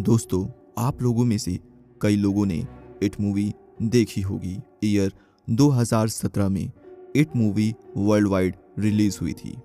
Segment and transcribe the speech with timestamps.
[0.00, 0.48] दोस्तों,
[0.78, 1.58] आप लोगों में से
[2.00, 2.66] कई लोगों ने
[3.02, 5.12] इट मूवी देखी होगी। ईयर
[5.50, 6.70] 2017 में
[7.16, 9.58] It movie world wide release हुई थी।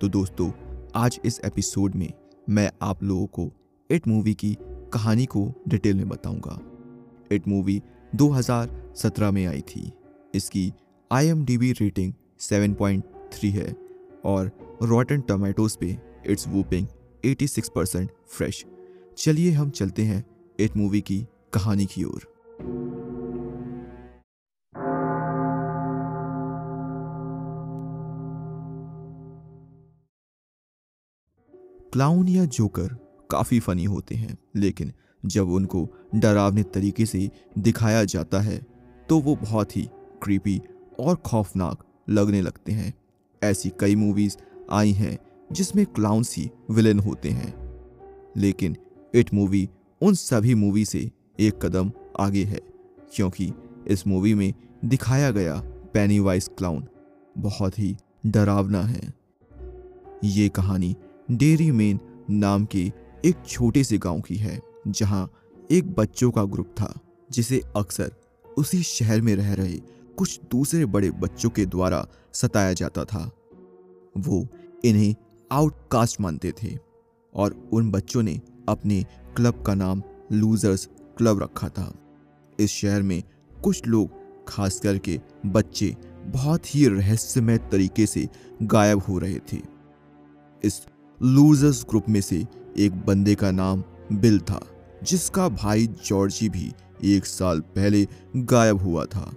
[0.00, 0.50] तो दोस्तों,
[0.94, 2.12] आज इस एपिसोड में
[2.48, 3.52] मैं आप लोगों को
[3.90, 4.56] इट मूवी की
[4.92, 6.60] कहानी को डिटेल में बताऊँगा।
[7.32, 7.82] इट मूवी
[8.14, 9.92] 2017 में आई थी।
[10.34, 10.72] इसकी
[11.12, 13.76] आईएमडीबी रेटिंग 7.3 है
[14.24, 14.50] और
[14.82, 16.86] रॉटन टोमेटोज पे इट्स वूपिंग
[17.24, 18.64] 86 परसेंट फ्रेश
[19.18, 20.24] चलिए हम चलते हैं
[20.60, 22.26] इट मूवी की कहानी की ओर।
[31.92, 32.88] क्लाउन या जोकर
[33.30, 34.92] काफ़ी फनी होते हैं, लेकिन
[35.26, 38.60] जब उनको डरावने तरीके से दिखाया जाता है
[39.08, 39.88] तो वो बहुत ही
[40.22, 40.60] क्रीपी
[41.00, 42.94] और खौफनाक लगने लगते हैं।
[43.42, 44.36] ऐसी कई मूवीज़
[44.70, 45.18] आई हैं
[45.52, 47.54] जिसमें क्लाउन्स ही विलेन होते हैं।
[48.36, 48.76] लेकिन
[49.16, 49.68] इट मूवी
[50.00, 52.60] उन सभी मूवी से एक कदम आगे है,
[53.14, 53.52] क्योंकि
[53.88, 54.52] इस मूवी में
[54.84, 55.54] दिखाया गया
[55.94, 56.86] पैनी वाइस क्लाउन
[57.38, 59.12] बहुत ही डरावना है।
[60.24, 60.94] ये कहानी
[61.30, 62.00] डेरी मेन
[62.30, 62.92] नाम के
[63.24, 65.30] एक छोटे से गाँव की है, जहाँ
[65.70, 66.92] एक बच्चों का ग्रुप था,
[67.30, 68.12] जिसे अक्सर
[68.58, 69.78] उसी शहर में रह रहे
[70.18, 73.30] कुछ दूसरे बड़े बच्चों के द्वारा सताया जाता था।
[74.18, 74.46] वो
[74.84, 75.14] इन्हें
[75.50, 76.76] आउटकास्ट मानते थे
[77.34, 79.04] और उन बच्चों ने अपने
[79.36, 81.94] क्लब का नाम लूजर्स क्लब रखा था।
[82.60, 83.22] इस शहर में
[83.64, 84.10] कुछ लोग,
[84.48, 88.28] खास करके बच्चे, बहुत ही रहस्यमय तरीके से
[88.62, 89.60] गायब हो रहे थे।
[90.64, 90.86] इस
[91.22, 92.46] लूजर्स ग्रुप में से
[92.78, 94.60] एक बंदे का नाम बिल था,
[95.02, 96.72] जिसका भाई जॉर्जी भी
[97.04, 99.32] एक साल पहले गायब हुआ था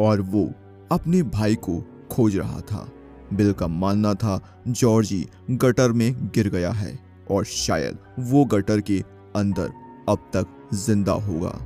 [0.00, 0.52] और वो
[0.92, 2.92] अपने भाई को खोज रहा था।
[3.32, 8.98] बिल का मानना था, जॉर्जी गटर में गिर गया है। और शायद वो गटर के
[9.36, 9.72] अंदर
[10.08, 11.58] अब तक ज़िंदा होगा।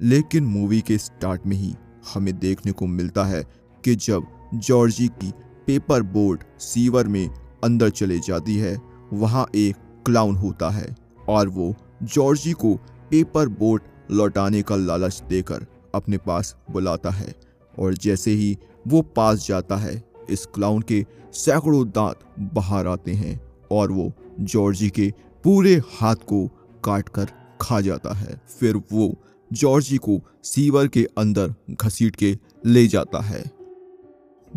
[0.00, 1.74] लेकिन मूवी के स्टार्ट में ही
[2.14, 3.42] हमें देखने को मिलता है
[3.84, 5.30] कि जब जॉर्जी की
[5.66, 7.28] पेपर बोर्ड सीवर में
[7.64, 8.80] अंदर चले जाती है,
[9.12, 9.76] वहाँ एक
[10.06, 10.94] क्लाउन होता है
[11.28, 12.74] और वो जॉर्जी को
[13.10, 17.34] पेपर बोट लौटाने का लालच देकर अपने पास बुलाता है
[17.78, 18.56] और जैसे ही
[18.88, 22.20] वो पास जाता है, इस क्लाउन के सैकड़ों दांत
[22.54, 23.40] बाहर आते हैं
[23.72, 25.12] और वो जॉर्जी के
[25.44, 26.46] पूरे हाथ को
[26.84, 27.28] काट कर
[27.60, 29.14] खा जाता है। फिर वो
[29.50, 33.44] जॉर्जी को सीवर के अंदर घसीट के ले जाता है।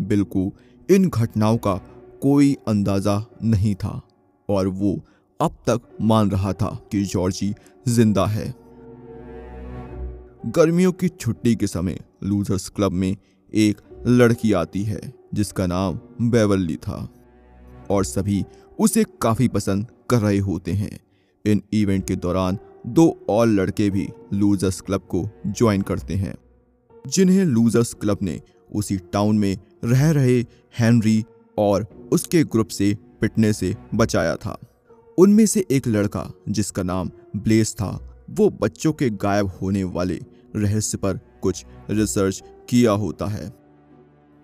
[0.00, 0.50] बिल्कुल,
[0.88, 1.74] इन घटनाओं का
[2.22, 4.00] कोई अंदाज़ा नहीं था
[4.48, 5.00] और वो
[5.40, 7.54] अब तक मान रहा था कि जॉर्जी
[7.88, 8.54] ज़िंदा है।
[10.46, 13.16] गर्मियों की छुट्टी के समय लूजर्स क्लब में
[13.54, 15.00] एक लड़की आती है,
[15.34, 17.08] जिसका नाम बेवल्ली था
[17.90, 18.44] और सभी
[18.78, 21.00] उसे काफ़ी पसंद कर रहे होते हैं।
[21.46, 26.34] इन इवेंट के दौरान दो और लड़के भी लूजर्स क्लब को ज्वाइन करते हैं।
[27.06, 28.42] जिन्हें लूजर्स क्लब ने
[28.74, 30.40] उसी टाउन में रह रहे
[30.78, 31.24] हेनरी
[31.58, 34.58] और उसके ग्रुप से पिटने से बचाया था।
[35.18, 40.20] उनमें से एक लड़का, जिसका नाम ब्लेस था, वो बच्चों के गायब होने वाले
[40.56, 43.52] रहस्य पर कुछ रिसर्च किया होता है।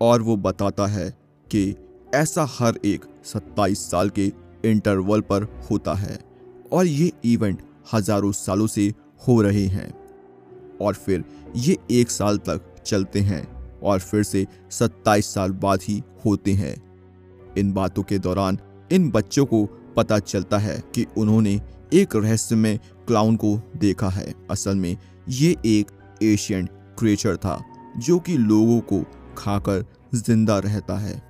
[0.01, 1.11] और वो बताता है
[1.51, 1.75] कि
[2.15, 4.33] ऐसा हर एक 27 साल के
[4.65, 6.19] इंटरवल पर होता है
[6.73, 7.63] और ये इवेंट
[7.93, 8.93] हज़ारों सालों से
[9.29, 9.93] हो रहे हैं।
[10.81, 11.25] और फिर
[11.57, 13.47] ये एक साल तक चलते हैं
[13.81, 16.75] और फिर से 27 साल बाद ही होते हैं।
[17.59, 18.59] इन बातों के दौरान
[18.91, 19.65] इन बच्चों को
[19.97, 21.61] पता चलता है कि उन्होंने
[21.95, 24.97] एक रहस्यमय क्लाउन को देखा है। असल में
[25.31, 25.91] ये एक
[26.23, 26.67] एशियन
[26.99, 27.61] क्रिएचर था
[27.99, 29.03] जो कि लोगों को
[29.39, 29.85] खाकर
[30.15, 31.21] ज़िंदा रहता है।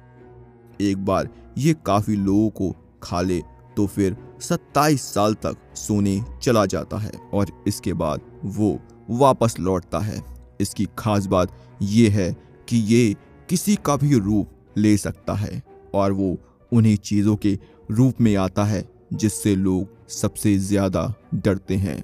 [0.80, 1.28] एक बार
[1.58, 3.40] ये काफ़ी लोगों को खा ले
[3.76, 8.78] तो फिर 27 साल तक सोने चला जाता है और इसके बाद वो
[9.10, 10.22] वापस लौटता है।
[10.60, 11.52] इसकी खास बात
[11.82, 12.32] यह है
[12.68, 13.14] कि ये
[13.48, 15.62] किसी का भी रूप ले सकता है
[15.94, 16.36] और वो
[16.72, 17.58] उन्हीं चीज़ों के
[17.90, 22.02] रूप में आता है जिससे लोग सबसे ज़्यादा डरते हैं।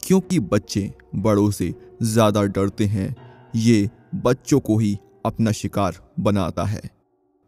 [0.00, 3.14] क्योंकि बच्चे बड़ों से ज़्यादा डरते हैं,
[3.54, 6.80] ये बच्चों को ही अपना शिकार बनाता है।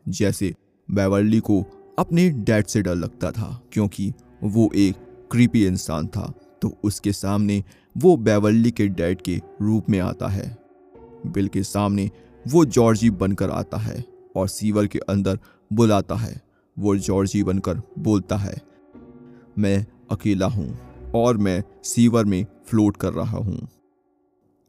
[0.06, 0.54] जैसे
[0.88, 1.60] बेवर्ली को
[1.98, 4.12] अपने डैड से डर लगता था, क्योंकि
[4.44, 4.96] वो एक
[5.30, 7.62] क्रीपी इंसान था तो उसके सामने
[7.96, 10.56] वो बेवर्ली के डैड के रूप में आता है।
[11.26, 12.10] बिल के सामने
[12.44, 14.02] वो जॉर्जी बनकर आता है
[14.36, 15.38] और सीवर के अंदर
[15.70, 16.40] बुलाता है।
[16.76, 18.60] वो जॉर्जी बनकर बोलता है,
[19.58, 23.68] मैं अकेला हूँ और मैं सीवर में फ्लोट कर रहा हूँ।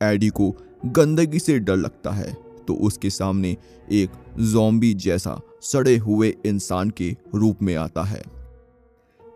[0.02, 0.50] एडी को
[0.86, 2.32] गंदगी से डर लगता है
[2.68, 3.58] तो उसके सामने
[3.92, 4.10] एक
[4.40, 8.24] जोम्बी जैसा सड़े हुए इंसान के रूप में आता है।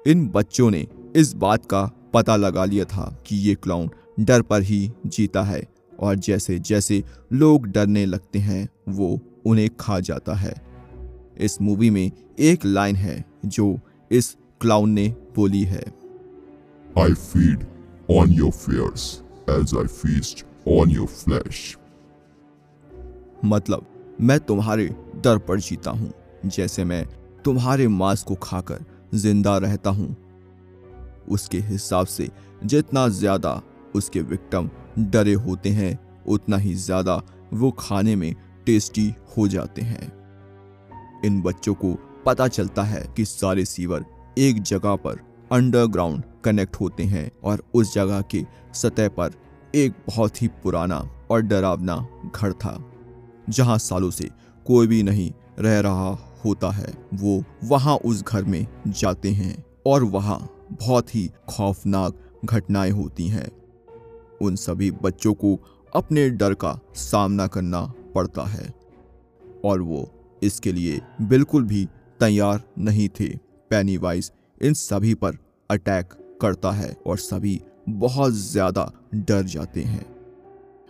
[0.07, 3.89] इन बच्चों ने इस बात का पता लगा लिया था कि ये क्लाउन
[4.19, 5.63] डर पर ही जीता है
[5.99, 7.03] और जैसे जैसे
[7.33, 10.61] लोग डरने लगते हैं, वो उन्हें खा जाता है।
[11.37, 13.79] इस मूवी में एक लाइन है जो
[14.11, 15.83] इस क्लाउन ने बोली है।
[16.97, 17.65] I feed
[18.11, 21.78] on your fears as I feast on your flesh.
[23.45, 23.85] मतलब
[24.21, 26.11] मैं तुम्हारे डर पर जीता हूँ,
[26.45, 27.05] जैसे मैं
[27.45, 30.15] तुम्हारे मांस को खाकर ज़िंदा रहता हूँ।
[31.29, 32.29] उसके हिसाब से
[32.63, 33.61] जितना ज़्यादा
[33.95, 34.69] उसके विक्टम
[34.99, 35.97] डरे होते हैं,
[36.27, 37.21] उतना ही ज़्यादा
[37.53, 38.33] वो खाने में
[38.65, 40.11] टेस्टी हो जाते हैं।
[41.25, 41.93] इन बच्चों को
[42.25, 44.05] पता चलता है कि सारे सीवर
[44.37, 45.19] एक जगह पर
[45.51, 48.43] अंडरग्राउंड कनेक्ट होते हैं और उस जगह के
[48.73, 49.33] सतह पर
[49.75, 50.97] एक बहुत ही पुराना
[51.31, 51.95] और डरावना
[52.35, 52.71] घर था।
[53.49, 54.29] जहाँ सालों से
[54.65, 56.09] कोई भी नहीं रह रहा
[56.45, 60.39] होता है, वो वहाँ उस घर में जाते हैं और वहाँ
[60.71, 63.47] बहुत ही खौफनाक घटनाएँ होती हैं।
[64.41, 65.57] उन सभी बच्चों को
[65.93, 67.81] अपने डर का सामना करना
[68.15, 68.73] पड़ता है
[69.65, 70.09] और वो
[70.41, 71.85] इसके लिए बिल्कुल भी
[72.19, 73.27] तैयार नहीं थे।
[73.71, 74.31] पेनीवाइज
[74.61, 75.37] इन सभी पर
[75.69, 77.59] अटैक करता है और सभी
[77.89, 80.05] बहुत ज़्यादा डर जाते हैं।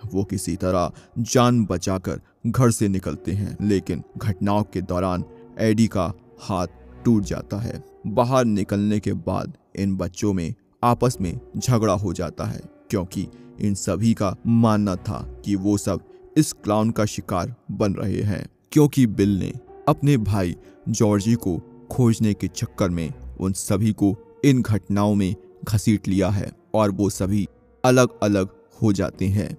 [0.05, 5.23] वो किसी तरह जान बचाकर घर से निकलते हैं, लेकिन घटनाओं के दौरान
[5.59, 6.67] एडी का हाथ
[7.05, 10.53] टूट जाता है। बाहर निकलने के बाद इन बच्चों में
[10.83, 13.27] आपस में झगड़ा हो जाता है, क्योंकि
[13.59, 15.99] इन सभी का मानना था कि वो सब
[16.37, 19.53] इस क्लाउन का शिकार बन रहे हैं, क्योंकि बिल ने
[19.87, 20.55] अपने भाई
[20.89, 21.57] जॉर्जी को
[21.91, 24.15] खोजने के चक्कर में उन सभी को
[24.45, 27.47] इन घटनाओं में घसीट लिया है और वो सभी
[27.85, 28.49] अलग अलग
[28.83, 29.57] हो जाते हैं।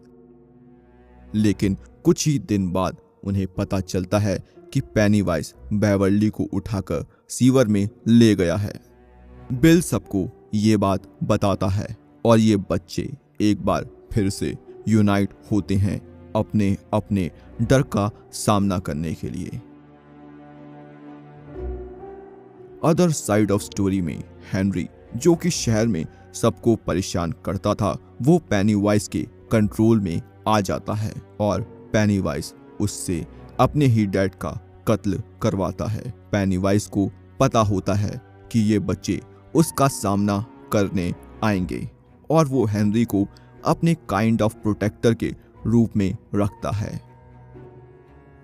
[1.35, 4.38] लेकिन कुछ ही दिन बाद उन्हें पता चलता है
[4.73, 8.73] कि पेनीवाइस बेवर्ली को उठाकर सीवर में ले गया है।
[9.52, 13.11] बिल सबको ये बात बताता है और ये बच्चे
[13.41, 14.56] एक बार फिर से
[14.88, 15.99] यूनाइट होते हैं
[16.37, 17.31] अपने अपने
[17.62, 19.61] डर का सामना करने के लिए।
[22.85, 26.05] अदर साइड ऑफ़ स्टोरी में हेनरी जो कि शहर में
[26.35, 33.27] सबको परेशान करता था, वो पेनीवाइस के कंट्रोल में आ जाता है और पेनीवाइस उससे
[33.61, 34.51] अपने ही डैड का
[34.89, 37.11] कत्ल करवाता है। पेनीवाइस को
[37.41, 38.21] पता होता है
[38.53, 39.21] कि ये बच्चे
[39.55, 41.15] उसका सामना करने
[41.45, 41.91] आएँगे
[42.31, 43.27] और वो हेनरी को
[43.65, 45.35] अपने काइंड ऑफ़ प्रोटेक्टर के
[45.67, 47.01] रूप में रखता है।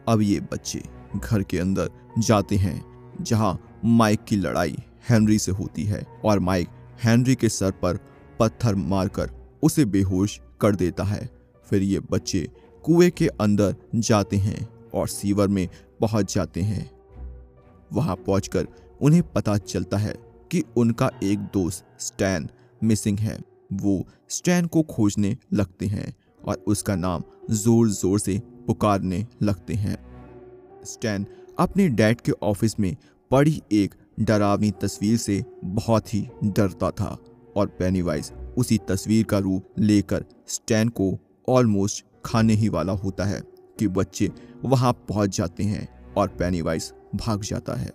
[0.09, 0.83] अब ये बच्चे
[1.17, 2.85] घर के अंदर जाते हैं,
[3.21, 4.77] जहाँ माइक की लड़ाई
[5.11, 6.69] हेनरी से होती है और माइक
[7.05, 7.99] हेनरी के सर पर
[8.41, 9.31] पत्थर मारकर
[9.63, 11.29] उसे बेहोश कर देता है।
[11.71, 12.49] फिर ये बच्चे
[12.87, 15.69] कुएँ के अंदर जाते हैं और सीवर में
[16.01, 16.91] पहुँच जाते हैं।
[17.91, 18.67] वहाँ पहुंचकर
[19.01, 20.15] उन्हें पता चलता है
[20.51, 22.49] कि उनका एक दोस्त स्टैन
[22.83, 23.39] मिसिंग है।
[23.75, 26.13] वो स्टैन को खोजने लगते हैं
[26.45, 27.23] और उसका नाम
[27.53, 29.99] ज़ोर ज़ोर से पुकारने लगते हैं।
[30.85, 31.27] स्टैन
[31.59, 32.95] अपने डैड के ऑफ़िस में
[33.31, 37.17] पड़ी एक डरावनी तस्वीर से बहुत ही डरता था
[37.57, 41.17] और पेनीवाइज उसी तस्वीर का रूप लेकर स्टैन को
[41.49, 43.41] ऑलमोस्ट खाने ही वाला होता है
[43.79, 44.31] कि बच्चे
[44.65, 47.91] वहाँ पहुँच जाते हैं और पेनीवाइज भाग जाता है।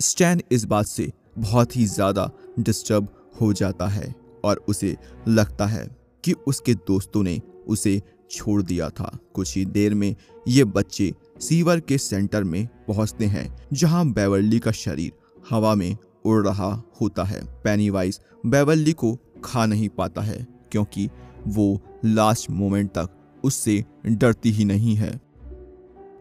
[0.00, 3.08] स्टैन इस बात से बहुत ही ज़्यादा डिस्टर्ब
[3.40, 4.96] हो जाता है और उसे
[5.28, 5.86] लगता है
[6.24, 10.14] कि उसके दोस्तों ने उसे छोड़ दिया था। कुछ ही देर में
[10.46, 15.12] ये बच्चे सीवर के सेंटर में पहुँचते हैं, जहाँ बेवर्ली का शरीर
[15.50, 16.70] हवा में उड़ रहा
[17.00, 21.08] होता है। पेनीवाइज बेवर्ली को खा नहीं पाता है, क्योंकि
[21.46, 25.20] वो लास्ट मोमेंट तक उससे डरती ही नहीं है।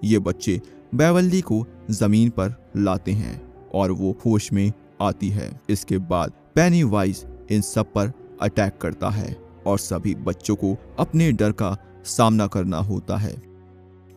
[0.04, 0.62] ये बच्चे
[0.96, 6.84] बेवल्ली को ज़मीन पर लाते हैं और वो होश में आती है। इसके बाद पेनी
[6.84, 8.12] वाइज इन सब पर
[8.42, 13.42] अटैक करता है और सभी बच्चों को अपने डर का सामना करना होता है।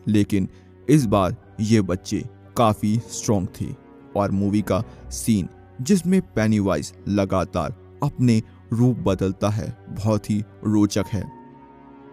[0.07, 0.49] लेकिन
[0.89, 2.23] इस बार ये बच्चे
[2.57, 3.65] काफ़ी स्ट्रॉन्ग थे
[4.15, 5.47] और मूवी का सीन
[5.81, 8.41] जिसमें पेनीवाइज लगातार अपने
[8.73, 11.44] रूप बदलता है बहुत ही रोचक है।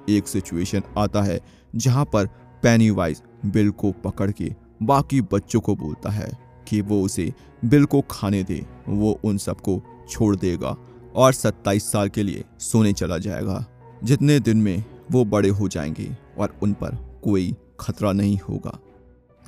[0.08, 1.40] एक सिचुएशन आता है,
[1.76, 2.26] जहाँ पर
[2.62, 8.00] पेनीवाइज बिल को पकड़ के बाकी बच्चों को बोलता है कि वो उसे बिल को
[8.10, 10.76] खाने दे, वो उन सबको छोड़ देगा
[11.14, 13.66] और 27 साल के लिए सोने चला जाएगा।
[14.04, 18.78] जितने दिन में वो बड़े हो जाएँगे और उन पर कोई खतरा नहीं होगा।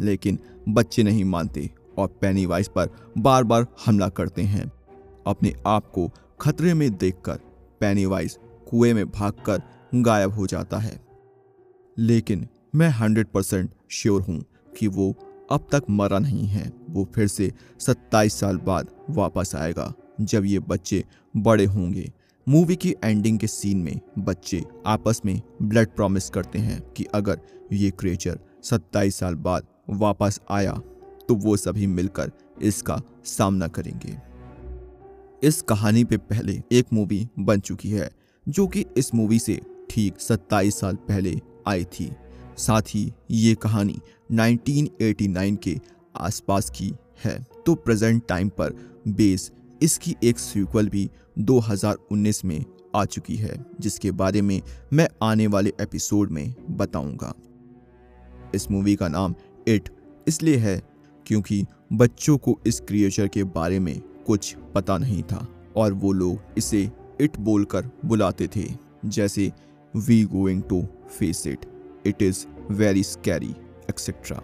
[0.01, 4.73] लेकिन बच्चे नहीं मानते और पेनी वाइस पर बार बार हमला करते हैं।
[5.27, 7.35] अपने आप को खतरे में देखकर
[7.81, 8.39] पेनी वाइस
[8.71, 9.63] कुएँ में भागकर
[9.95, 10.99] गायब हो जाता है।
[11.99, 14.45] लेकिन मैं हंड्रेड परसेंट श्योर हूँ
[14.79, 15.15] कि वो
[15.53, 20.59] अब तक मरा नहीं है। वो फिर से 27 साल बाद वापस आएगा, जब ये
[20.59, 21.05] बच्चे
[21.37, 22.13] बड़े होंगे।
[22.47, 27.41] मूवी की एंडिंग के सीन में बच्चे आपस में ब्लड प्रॉमिस करते हैं कि अगर
[27.73, 30.73] ये क्रिएचर 27 साल बाद वापस आया
[31.29, 32.31] तो वो सभी मिलकर
[32.63, 34.17] इसका सामना करेंगे।
[35.43, 38.11] इस कहानी पे पहले एक मूवी बन चुकी है,
[38.47, 39.61] जो कि इस मूवी से
[39.95, 42.11] ठीक 27 साल पहले आई थी।
[42.59, 44.01] साथ ही ये कहानी
[44.33, 45.81] 1989 के
[46.17, 46.93] आसपास की
[47.25, 48.75] है। तो प्रेजेंट टाइम पर
[49.09, 49.51] बेस
[49.83, 52.65] इसकी एक सीक्वल भी 2019 में
[52.97, 54.61] आ चुकी है, जिसके बारे में
[54.93, 57.35] मैं आने वाले एपिसोड में बताऊँगा।
[58.55, 59.35] इस मूवी का नाम
[59.69, 59.89] इट
[60.29, 60.83] इसलिए है
[61.27, 65.47] क्योंकि बच्चों को इस क्रिएचर के बारे में कुछ पता नहीं था
[65.77, 68.73] और वो लोग इसे इट बोलकर बुलाते थे।
[69.05, 69.53] जैसे
[69.97, 70.87] we going to
[71.19, 71.67] face it
[72.07, 73.51] it is very scary
[73.91, 74.37] etcetera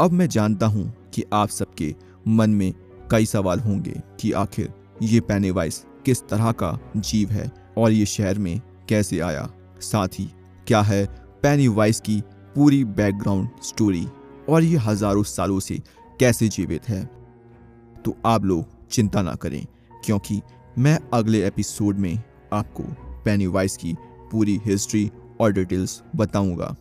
[0.00, 1.94] अब मैं जानता हूँ कि आप सबके
[2.28, 2.74] मन में
[3.10, 4.72] कई सवाल होंगे कि आखिर
[5.02, 9.50] ये पैनेवाइस किस तरह का जीव है और ये शहर में कैसे आया?
[9.80, 10.30] साथ ही,
[10.66, 11.06] क्या है
[11.42, 12.22] पैनीवाइस की
[12.54, 14.08] पूरी बैकग्राउंड स्टोरी
[14.48, 15.78] और ये हज़ारों सालों से
[16.20, 17.04] कैसे जीवित है?
[18.04, 19.66] तो आप लोग चिंता ना करें,
[20.04, 20.40] क्योंकि
[20.78, 22.22] मैं अगले एपिसोड में
[22.52, 22.82] आपको
[23.22, 23.96] पेनीवाइस की
[24.34, 25.10] पूरी हिस्ट्री
[25.40, 26.74] और डिटेल्स बताऊँगा।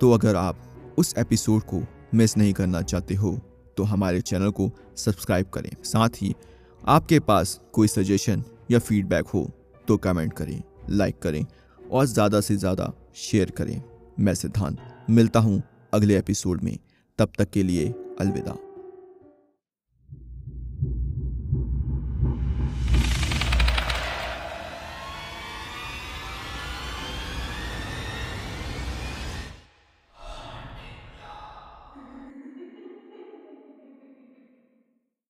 [0.00, 1.82] तो अगर आप उस एपिसोड को
[2.14, 3.38] मिस नहीं करना चाहते हो
[3.76, 6.34] तो हमारे चैनल को सब्सक्राइब करें। साथ ही
[6.82, 9.48] आपके पास कोई सजेशन या फीडबैक हो
[9.88, 11.44] तो कमेंट करें लाइक करें
[11.80, 13.80] और ज़्यादा से ज़्यादा शेयर करें।
[14.18, 14.78] मैं सिद्धांत,
[15.10, 16.76] मिलता हूँ अगले एपिसोड में।
[17.18, 17.88] तब तक के लिए
[18.20, 18.56] अलविदा।